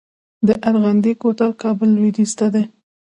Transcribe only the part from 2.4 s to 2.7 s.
دی